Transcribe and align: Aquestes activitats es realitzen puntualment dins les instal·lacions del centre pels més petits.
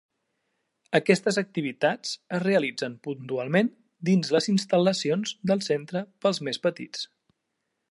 Aquestes 0.99 1.37
activitats 1.41 2.13
es 2.37 2.41
realitzen 2.45 2.95
puntualment 3.09 3.71
dins 4.09 4.33
les 4.37 4.49
instal·lacions 4.55 5.37
del 5.53 5.63
centre 5.69 6.05
pels 6.25 6.43
més 6.49 6.65
petits. 6.69 7.07